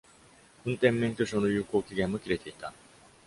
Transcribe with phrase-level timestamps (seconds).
[0.65, 2.73] 運転免許証の有効期限も切れていた。